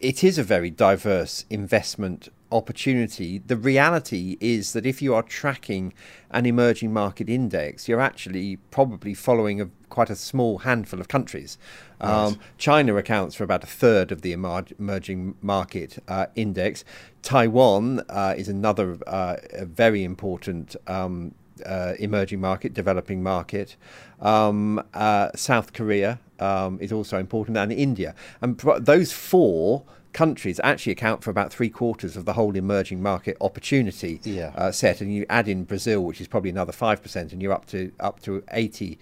It 0.00 0.22
is 0.22 0.36
a 0.36 0.42
very 0.42 0.68
diverse 0.68 1.46
investment 1.48 2.28
opportunity, 2.54 3.38
the 3.38 3.56
reality 3.56 4.38
is 4.40 4.72
that 4.72 4.86
if 4.86 5.02
you 5.02 5.14
are 5.14 5.22
tracking 5.22 5.92
an 6.30 6.46
emerging 6.46 6.92
market 6.92 7.28
index, 7.28 7.88
you're 7.88 8.00
actually 8.00 8.56
probably 8.70 9.12
following 9.12 9.60
a, 9.60 9.68
quite 9.88 10.08
a 10.08 10.16
small 10.16 10.58
handful 10.58 11.00
of 11.00 11.08
countries. 11.08 11.58
Um, 12.00 12.10
right. 12.10 12.38
China 12.56 12.96
accounts 12.96 13.34
for 13.34 13.44
about 13.44 13.64
a 13.64 13.66
third 13.66 14.12
of 14.12 14.22
the 14.22 14.32
emerging 14.32 15.34
market 15.42 16.02
uh, 16.08 16.26
index. 16.36 16.84
Taiwan 17.22 18.00
uh, 18.08 18.34
is 18.36 18.48
another 18.48 18.98
uh, 19.06 19.36
very 19.62 20.04
important 20.04 20.76
um, 20.86 21.34
uh, 21.66 21.94
emerging 21.98 22.40
market, 22.40 22.72
developing 22.72 23.22
market. 23.22 23.76
Um, 24.20 24.82
uh, 24.94 25.30
South 25.34 25.72
Korea 25.72 26.20
um, 26.38 26.78
is 26.80 26.92
also 26.92 27.18
important, 27.18 27.56
and 27.56 27.72
India. 27.72 28.14
And 28.40 28.58
those 28.80 29.12
four 29.12 29.84
countries 30.14 30.58
actually 30.64 30.92
account 30.92 31.22
for 31.22 31.30
about 31.30 31.52
three 31.52 31.68
quarters 31.68 32.16
of 32.16 32.24
the 32.24 32.32
whole 32.32 32.56
emerging 32.56 33.02
market 33.02 33.36
opportunity 33.40 34.20
yeah. 34.24 34.52
uh, 34.56 34.72
set. 34.72 35.02
And 35.02 35.12
you 35.12 35.26
add 35.28 35.48
in 35.48 35.64
Brazil, 35.64 36.02
which 36.02 36.20
is 36.20 36.28
probably 36.28 36.50
another 36.50 36.72
five 36.72 37.02
percent, 37.02 37.32
and 37.32 37.42
you're 37.42 37.52
up 37.52 37.66
to 37.66 37.92
up 38.00 38.20
to 38.22 38.42
80 38.50 38.98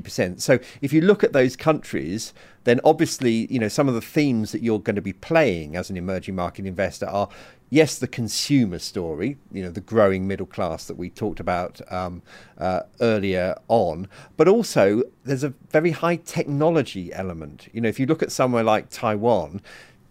percent. 0.00 0.40
So 0.40 0.58
if 0.80 0.92
you 0.92 1.02
look 1.02 1.22
at 1.22 1.34
those 1.34 1.56
countries, 1.56 2.32
then 2.62 2.80
obviously 2.84 3.52
you 3.52 3.58
know 3.58 3.68
some 3.68 3.88
of 3.88 3.94
the 3.94 4.00
themes 4.00 4.52
that 4.52 4.62
you're 4.62 4.78
going 4.78 4.96
to 4.96 5.02
be 5.02 5.12
playing 5.12 5.76
as 5.76 5.90
an 5.90 5.98
emerging 5.98 6.34
market 6.34 6.64
investor 6.64 7.06
are 7.06 7.28
yes, 7.74 7.98
the 7.98 8.06
consumer 8.06 8.78
story, 8.78 9.36
you 9.50 9.60
know, 9.60 9.68
the 9.68 9.80
growing 9.80 10.28
middle 10.28 10.46
class 10.46 10.84
that 10.84 10.96
we 10.96 11.10
talked 11.10 11.40
about 11.40 11.80
um, 11.92 12.22
uh, 12.56 12.80
earlier 13.00 13.56
on, 13.66 14.06
but 14.36 14.46
also 14.46 15.02
there's 15.24 15.42
a 15.42 15.52
very 15.70 15.90
high 15.90 16.14
technology 16.14 17.12
element. 17.12 17.66
You 17.72 17.80
know, 17.80 17.88
if 17.88 17.98
you 17.98 18.06
look 18.06 18.22
at 18.22 18.30
somewhere 18.30 18.62
like 18.62 18.90
Taiwan, 18.90 19.60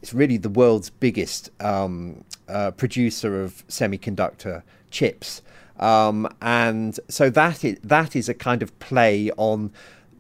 it's 0.04 0.14
really 0.14 0.36
the 0.36 0.50
world's 0.50 0.90
biggest 0.90 1.50
um, 1.62 2.26
uh, 2.50 2.72
producer 2.72 3.42
of 3.42 3.66
semiconductor 3.70 4.62
chips. 4.92 5.42
Um, 5.80 6.28
and 6.42 7.00
so 7.08 7.30
that 7.30 7.64
is, 7.64 7.80
that 7.86 8.14
is 8.14 8.28
a 8.28 8.34
kind 8.34 8.62
of 8.62 8.78
play 8.80 9.32
on 9.38 9.72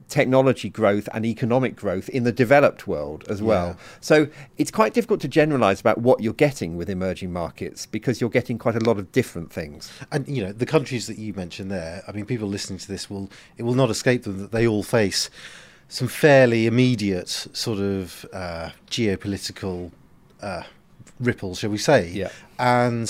technology 0.07 0.69
growth 0.69 1.09
and 1.13 1.25
economic 1.25 1.75
growth 1.75 2.07
in 2.09 2.23
the 2.23 2.31
developed 2.31 2.87
world 2.87 3.25
as 3.29 3.41
well. 3.41 3.67
Yeah. 3.67 3.75
So 3.99 4.27
it's 4.57 4.71
quite 4.71 4.93
difficult 4.93 5.19
to 5.21 5.27
generalize 5.27 5.81
about 5.81 5.97
what 5.97 6.21
you're 6.21 6.31
getting 6.31 6.77
with 6.77 6.89
emerging 6.89 7.33
markets 7.33 7.85
because 7.85 8.21
you're 8.21 8.29
getting 8.29 8.57
quite 8.57 8.75
a 8.75 8.85
lot 8.85 8.97
of 8.97 9.11
different 9.11 9.51
things. 9.51 9.91
And 10.13 10.25
you 10.29 10.45
know, 10.45 10.53
the 10.53 10.65
countries 10.65 11.07
that 11.07 11.17
you 11.17 11.33
mentioned 11.33 11.69
there, 11.69 12.03
I 12.07 12.13
mean 12.13 12.25
people 12.25 12.47
listening 12.47 12.79
to 12.79 12.87
this 12.87 13.09
will 13.09 13.29
it 13.57 13.63
will 13.63 13.75
not 13.75 13.89
escape 13.89 14.23
them 14.23 14.37
that 14.39 14.53
they 14.53 14.65
all 14.65 14.83
face 14.83 15.29
some 15.93 16.07
fairly 16.07 16.65
immediate 16.65 17.29
sort 17.29 17.77
of 17.77 18.25
uh, 18.33 18.71
geopolitical 18.89 19.91
uh, 20.41 20.63
ripples, 21.19 21.59
shall 21.59 21.69
we 21.69 21.77
say? 21.77 22.09
Yeah. 22.09 22.29
And 22.57 23.07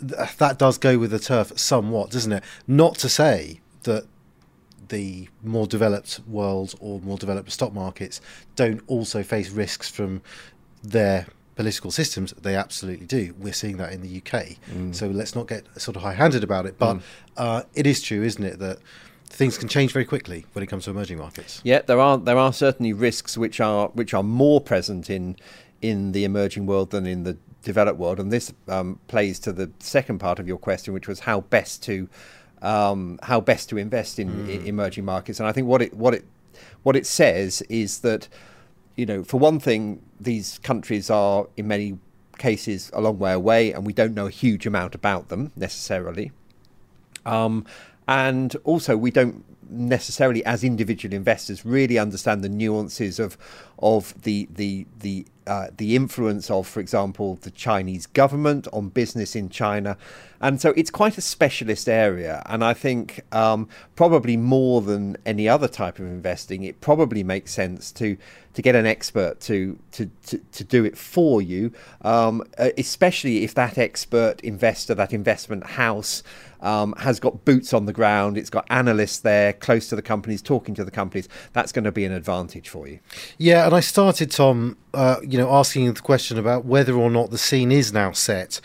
th- 0.00 0.36
that 0.38 0.58
does 0.58 0.78
go 0.78 0.96
with 0.96 1.10
the 1.10 1.18
turf 1.18 1.52
somewhat, 1.56 2.10
doesn't 2.10 2.32
it? 2.32 2.42
Not 2.66 2.94
to 3.00 3.10
say 3.10 3.60
that 3.82 4.06
the 4.88 5.28
more 5.42 5.66
developed 5.66 6.20
world 6.26 6.74
or 6.80 7.00
more 7.00 7.18
developed 7.18 7.52
stock 7.52 7.74
markets 7.74 8.22
don't 8.56 8.80
also 8.86 9.22
face 9.22 9.50
risks 9.50 9.90
from 9.90 10.22
their 10.82 11.26
political 11.54 11.90
systems. 11.90 12.32
They 12.40 12.56
absolutely 12.56 13.04
do. 13.04 13.34
We're 13.38 13.52
seeing 13.52 13.76
that 13.76 13.92
in 13.92 14.00
the 14.00 14.16
UK. 14.16 14.56
Mm. 14.70 14.94
So 14.94 15.08
let's 15.08 15.34
not 15.34 15.48
get 15.48 15.66
sort 15.78 15.98
of 15.98 16.02
high 16.02 16.14
handed 16.14 16.42
about 16.42 16.64
it. 16.64 16.78
But 16.78 16.94
mm. 16.94 17.02
uh, 17.36 17.64
it 17.74 17.86
is 17.86 18.00
true, 18.00 18.22
isn't 18.22 18.42
it, 18.42 18.58
that 18.58 18.78
things 19.32 19.58
can 19.58 19.68
change 19.68 19.92
very 19.92 20.04
quickly 20.04 20.46
when 20.52 20.62
it 20.62 20.66
comes 20.66 20.84
to 20.84 20.90
emerging 20.90 21.18
markets. 21.18 21.60
Yeah, 21.64 21.82
there 21.82 22.00
are 22.00 22.18
there 22.18 22.38
are 22.38 22.52
certainly 22.52 22.92
risks 22.92 23.36
which 23.36 23.60
are 23.60 23.88
which 23.88 24.14
are 24.14 24.22
more 24.22 24.60
present 24.60 25.10
in 25.10 25.36
in 25.80 26.12
the 26.12 26.24
emerging 26.24 26.66
world 26.66 26.90
than 26.90 27.06
in 27.06 27.24
the 27.24 27.36
developed 27.62 27.98
world, 27.98 28.20
and 28.20 28.32
this 28.32 28.52
um, 28.68 28.98
plays 29.08 29.38
to 29.40 29.52
the 29.52 29.70
second 29.78 30.18
part 30.18 30.38
of 30.38 30.46
your 30.46 30.58
question, 30.58 30.94
which 30.94 31.08
was 31.08 31.20
how 31.20 31.40
best 31.40 31.82
to 31.84 32.08
um, 32.60 33.18
how 33.22 33.40
best 33.40 33.68
to 33.70 33.78
invest 33.78 34.18
in, 34.18 34.28
mm. 34.28 34.48
in, 34.48 34.66
emerging 34.66 35.04
markets. 35.04 35.40
And 35.40 35.48
I 35.48 35.52
think 35.52 35.66
what 35.66 35.82
it 35.82 35.94
what 35.94 36.14
it 36.14 36.24
what 36.82 36.96
it 36.96 37.06
says 37.06 37.62
is 37.62 38.00
that 38.00 38.28
you 38.96 39.06
know, 39.06 39.24
for 39.24 39.40
one 39.40 39.58
thing, 39.58 40.02
these 40.20 40.58
countries 40.58 41.08
are 41.10 41.46
in 41.56 41.66
many 41.66 41.98
cases 42.38 42.90
a 42.92 43.00
long 43.00 43.18
way 43.18 43.32
away, 43.32 43.72
and 43.72 43.86
we 43.86 43.92
don't 43.92 44.14
know 44.14 44.26
a 44.26 44.30
huge 44.30 44.66
amount 44.66 44.94
about 44.94 45.28
them 45.28 45.52
necessarily. 45.56 46.32
Um, 47.24 47.64
and 48.08 48.54
also 48.64 48.96
we 48.96 49.10
don't 49.10 49.44
necessarily 49.70 50.44
as 50.44 50.62
individual 50.62 51.14
investors 51.14 51.64
really 51.64 51.98
understand 51.98 52.44
the 52.44 52.48
nuances 52.48 53.18
of 53.18 53.38
of 53.82 54.20
the 54.22 54.48
the 54.54 54.86
the 55.00 55.26
uh, 55.46 55.66
the 55.76 55.96
influence 55.96 56.50
of, 56.50 56.68
for 56.68 56.78
example, 56.78 57.36
the 57.42 57.50
Chinese 57.50 58.06
government 58.06 58.68
on 58.72 58.88
business 58.88 59.34
in 59.34 59.48
China. 59.48 59.96
And 60.40 60.60
so 60.60 60.72
it's 60.76 60.90
quite 60.90 61.18
a 61.18 61.20
specialist 61.20 61.88
area. 61.88 62.42
And 62.46 62.64
I 62.64 62.74
think 62.74 63.22
um, 63.32 63.68
probably 63.96 64.36
more 64.36 64.82
than 64.82 65.16
any 65.26 65.48
other 65.48 65.68
type 65.68 65.98
of 65.98 66.06
investing, 66.06 66.62
it 66.62 66.80
probably 66.80 67.24
makes 67.24 67.52
sense 67.52 67.90
to 67.92 68.16
to 68.54 68.60
get 68.60 68.74
an 68.74 68.84
expert 68.84 69.40
to 69.40 69.78
to, 69.92 70.10
to, 70.26 70.38
to 70.38 70.64
do 70.64 70.84
it 70.84 70.98
for 70.98 71.40
you, 71.40 71.72
um, 72.02 72.42
uh, 72.58 72.68
especially 72.76 73.44
if 73.44 73.54
that 73.54 73.78
expert 73.78 74.40
investor, 74.42 74.94
that 74.94 75.12
investment 75.12 75.64
house, 75.64 76.22
um, 76.60 76.94
has 76.98 77.18
got 77.18 77.44
boots 77.44 77.72
on 77.72 77.86
the 77.86 77.92
ground, 77.92 78.38
it's 78.38 78.50
got 78.50 78.66
analysts 78.70 79.18
there 79.20 79.52
close 79.52 79.88
to 79.88 79.96
the 79.96 80.02
companies, 80.02 80.40
talking 80.40 80.74
to 80.74 80.84
the 80.84 80.90
companies. 80.90 81.28
That's 81.52 81.72
going 81.72 81.84
to 81.84 81.92
be 81.92 82.04
an 82.04 82.12
advantage 82.12 82.68
for 82.68 82.86
you. 82.86 83.00
Yeah, 83.36 83.66
and 83.72 83.78
I 83.78 83.80
started, 83.80 84.30
Tom, 84.30 84.76
uh, 84.92 85.16
you 85.22 85.38
know, 85.38 85.50
asking 85.50 85.90
the 85.90 85.98
question 86.02 86.36
about 86.36 86.66
whether 86.66 86.92
or 86.92 87.10
not 87.10 87.30
the 87.30 87.38
scene 87.38 87.72
is 87.72 87.90
now 87.90 88.12
set 88.12 88.60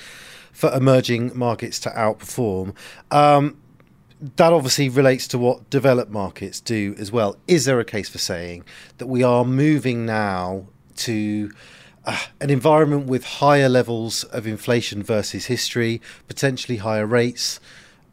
for 0.51 0.69
emerging 0.73 1.31
markets 1.33 1.79
to 1.79 1.89
outperform. 1.91 2.75
Um, 3.09 3.57
that 4.35 4.51
obviously 4.51 4.89
relates 4.89 5.25
to 5.29 5.37
what 5.37 5.69
developed 5.69 6.11
markets 6.11 6.59
do 6.59 6.93
as 6.99 7.09
well. 7.09 7.37
Is 7.47 7.63
there 7.63 7.79
a 7.79 7.85
case 7.85 8.09
for 8.09 8.17
saying 8.17 8.65
that 8.97 9.07
we 9.07 9.23
are 9.23 9.45
moving 9.45 10.05
now 10.05 10.67
to 10.97 11.53
uh, 12.03 12.19
an 12.41 12.49
environment 12.49 13.07
with 13.07 13.23
higher 13.23 13.69
levels 13.69 14.25
of 14.25 14.45
inflation 14.45 15.03
versus 15.03 15.45
history, 15.45 16.01
potentially 16.27 16.79
higher 16.79 17.05
rates, 17.05 17.61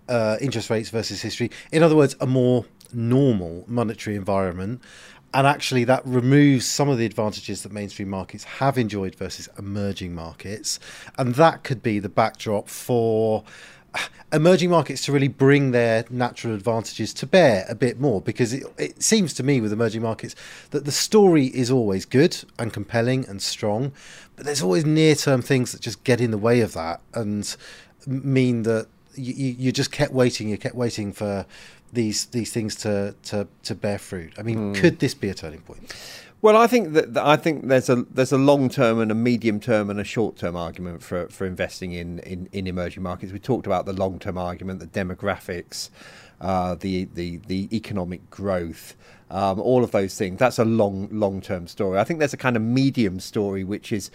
uh, 0.09 0.37
interest 0.41 0.71
rates 0.71 0.91
versus 0.91 1.23
history? 1.23 1.51
In 1.73 1.83
other 1.83 1.97
words, 1.97 2.15
a 2.21 2.27
more 2.29 2.67
normal 2.95 3.65
monetary 3.67 4.17
environment. 4.17 4.81
And 5.35 5.49
actually, 5.49 5.83
that 5.85 6.07
removes 6.07 6.65
some 6.65 6.89
of 6.89 6.97
the 6.97 7.05
advantages 7.05 7.65
that 7.65 7.73
mainstream 7.73 8.09
markets 8.09 8.45
have 8.45 8.79
enjoyed 8.79 9.17
versus 9.17 9.49
emerging 9.59 10.15
markets. 10.15 10.79
And 11.19 11.35
that 11.35 11.65
could 11.65 11.83
be 11.83 11.99
the 11.99 12.09
backdrop 12.09 12.69
for 12.69 13.43
uh, 13.95 13.99
emerging 14.33 14.71
markets 14.71 15.05
to 15.07 15.13
really 15.13 15.27
bring 15.27 15.73
their 15.73 16.05
natural 16.09 16.55
advantages 16.55 17.13
to 17.15 17.27
bear 17.27 17.67
a 17.69 17.75
bit 17.75 17.99
more 17.99 18.21
because 18.21 18.53
it, 18.53 18.65
it, 18.79 19.03
seems 19.03 19.35
to 19.35 19.43
me 19.43 19.61
with 19.61 19.73
emerging 19.73 20.03
markets 20.03 20.37
that 20.71 20.85
the 20.85 20.93
story 20.93 21.47
is 21.47 21.69
always 21.71 22.05
good 22.05 22.45
and 22.59 22.73
compelling 22.73 23.25
and 23.29 23.41
strong 23.41 23.93
but 24.35 24.45
there's 24.45 24.63
always 24.63 24.85
near-term 24.85 25.41
things 25.43 25.71
that 25.71 25.81
just 25.81 26.03
get 26.03 26.21
in 26.21 26.33
the 26.33 26.39
way 26.39 26.61
of 26.61 26.73
that 26.73 27.01
and 27.15 27.57
mean 28.07 28.65
that 28.65 28.89
you, 29.15 29.33
you 29.33 29.71
just 29.71 29.93
kept 29.93 30.13
waiting 30.13 30.49
you 30.49 30.59
kept 30.59 30.75
waiting 30.75 31.13
for 31.13 31.47
these 31.95 32.27
these 32.27 32.53
things 32.53 32.75
to 32.75 33.15
to, 33.23 33.47
to 33.63 33.75
bear 33.75 33.99
fruit 33.99 34.33
i 34.39 34.43
mean 34.43 34.75
mm. 34.75 34.81
could 34.81 34.99
this 34.99 35.15
be 35.15 35.29
a 35.29 35.35
turning 35.35 35.61
point 35.61 35.95
well, 36.45 36.59
I 36.59 36.67
think 36.67 36.93
that, 36.93 37.15
that 37.15 37.25
I 37.25 37.37
think 37.37 37.69
there's 37.69 37.89
a 37.89 38.03
there's 38.11 38.31
a 38.31 38.37
long 38.37 38.69
term 38.69 39.01
and 39.01 39.11
a 39.11 39.15
medium 39.15 39.61
term 39.61 39.89
and 39.89 39.99
a 39.99 40.05
short 40.05 40.37
term 40.37 40.57
argument 40.57 41.03
for, 41.03 41.27
for 41.29 41.47
investing 41.47 41.93
in, 41.93 42.19
in, 42.19 42.51
in 42.53 42.67
emerging 42.67 43.03
markets. 43.03 43.33
We 43.33 43.39
talked 43.39 43.67
about 43.67 43.87
the 43.87 43.95
long 43.95 44.19
term 44.19 44.37
argument, 44.37 44.81
the 44.81 44.87
demographics, 44.87 45.89
uh, 46.43 46.75
the, 46.75 47.09
the 47.15 47.39
the 47.47 47.75
economic 47.75 48.29
growth, 48.29 48.95
um, 49.31 49.59
all 49.59 49.83
of 49.83 49.93
those 49.93 50.19
things. 50.19 50.39
That's 50.39 50.59
a 50.59 50.67
long 50.67 51.09
long 51.11 51.41
term 51.41 51.67
story. 51.67 51.99
I 51.99 52.05
think 52.05 52.19
there's 52.19 52.35
a 52.35 52.37
kind 52.37 52.57
of 52.57 52.63
medium 52.63 53.21
story, 53.21 53.65
which 53.65 53.91
is 53.91 54.11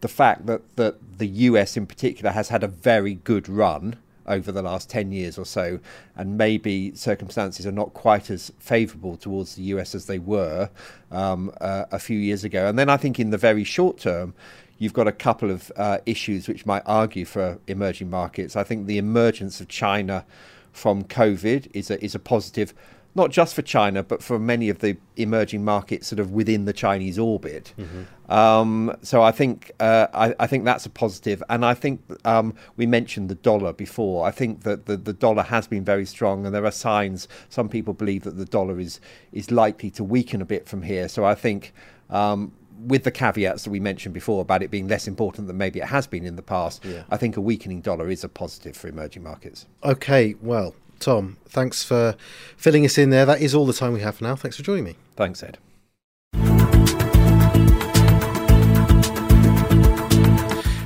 the 0.00 0.08
fact 0.08 0.46
that 0.46 0.62
that 0.76 1.18
the 1.18 1.26
US 1.26 1.76
in 1.76 1.86
particular 1.86 2.30
has 2.30 2.48
had 2.48 2.64
a 2.64 2.68
very 2.68 3.12
good 3.12 3.46
run 3.46 3.96
over 4.26 4.52
the 4.52 4.62
last 4.62 4.88
10 4.90 5.12
years 5.12 5.38
or 5.38 5.44
so, 5.44 5.78
and 6.16 6.38
maybe 6.38 6.94
circumstances 6.94 7.66
are 7.66 7.72
not 7.72 7.94
quite 7.94 8.30
as 8.30 8.52
favourable 8.58 9.16
towards 9.16 9.54
the 9.54 9.62
US 9.64 9.94
as 9.94 10.06
they 10.06 10.18
were 10.18 10.70
um, 11.10 11.52
uh, 11.60 11.84
a 11.90 11.98
few 11.98 12.18
years 12.18 12.44
ago. 12.44 12.66
And 12.66 12.78
then 12.78 12.88
I 12.88 12.96
think 12.96 13.18
in 13.18 13.30
the 13.30 13.38
very 13.38 13.64
short 13.64 13.98
term, 13.98 14.34
you've 14.78 14.92
got 14.92 15.06
a 15.06 15.12
couple 15.12 15.50
of 15.50 15.70
uh, 15.76 15.98
issues 16.06 16.48
which 16.48 16.66
might 16.66 16.82
argue 16.86 17.24
for 17.24 17.58
emerging 17.66 18.10
markets. 18.10 18.56
I 18.56 18.64
think 18.64 18.86
the 18.86 18.98
emergence 18.98 19.60
of 19.60 19.68
China 19.68 20.24
from 20.72 21.04
COVID 21.04 21.70
is 21.72 21.90
a, 21.90 22.02
is 22.04 22.14
a 22.14 22.18
positive 22.18 22.74
not 23.14 23.30
just 23.30 23.54
for 23.54 23.62
China, 23.62 24.02
but 24.02 24.22
for 24.22 24.38
many 24.38 24.68
of 24.68 24.80
the 24.80 24.96
emerging 25.16 25.64
markets 25.64 26.08
sort 26.08 26.18
of 26.18 26.32
within 26.32 26.64
the 26.64 26.72
Chinese 26.72 27.18
orbit. 27.18 27.72
Mm-hmm. 27.78 28.32
Um, 28.32 28.96
so 29.02 29.22
I 29.22 29.30
think 29.30 29.72
uh, 29.80 30.08
I, 30.12 30.34
I, 30.40 30.46
think 30.46 30.64
that's 30.64 30.86
a 30.86 30.90
positive, 30.90 31.42
and 31.48 31.64
I 31.64 31.74
think 31.74 32.00
um, 32.24 32.54
we 32.76 32.86
mentioned 32.86 33.28
the 33.28 33.34
dollar 33.36 33.72
before. 33.72 34.26
I 34.26 34.30
think 34.30 34.62
that 34.62 34.86
the, 34.86 34.96
the 34.96 35.12
dollar 35.12 35.42
has 35.42 35.66
been 35.66 35.84
very 35.84 36.06
strong, 36.06 36.46
and 36.46 36.54
there 36.54 36.64
are 36.64 36.72
signs. 36.72 37.28
Some 37.48 37.68
people 37.68 37.94
believe 37.94 38.24
that 38.24 38.36
the 38.36 38.46
dollar 38.46 38.80
is 38.80 39.00
is 39.32 39.50
likely 39.50 39.90
to 39.92 40.04
weaken 40.04 40.40
a 40.40 40.46
bit 40.46 40.68
from 40.68 40.82
here. 40.82 41.08
So 41.08 41.24
I 41.24 41.34
think. 41.34 41.72
Um, 42.10 42.52
with 42.76 43.04
the 43.04 43.10
caveats 43.10 43.64
that 43.64 43.70
we 43.70 43.80
mentioned 43.80 44.12
before 44.12 44.42
about 44.42 44.62
it 44.62 44.70
being 44.70 44.88
less 44.88 45.06
important 45.06 45.46
than 45.46 45.56
maybe 45.56 45.78
it 45.80 45.86
has 45.86 46.06
been 46.06 46.26
in 46.26 46.36
the 46.36 46.42
past, 46.42 46.84
Yeah. 46.84 47.04
I 47.10 47.16
think 47.16 47.36
a 47.36 47.40
weakening 47.40 47.80
dollar 47.80 48.10
is 48.10 48.24
a 48.24 48.28
positive 48.28 48.76
for 48.76 48.88
emerging 48.88 49.22
markets. 49.22 49.66
Okay, 49.84 50.34
well, 50.42 50.74
Tom, 51.00 51.36
thanks 51.48 51.82
for 51.82 52.16
filling 52.56 52.84
us 52.84 52.98
in 52.98 53.10
there. 53.10 53.26
That 53.26 53.40
is 53.40 53.54
all 53.54 53.66
the 53.66 53.72
time 53.72 53.92
we 53.92 54.00
have 54.00 54.16
for 54.16 54.24
now. 54.24 54.36
Thanks 54.36 54.56
for 54.56 54.62
joining 54.62 54.84
me. 54.84 54.96
Thanks, 55.16 55.42
Ed. 55.42 55.58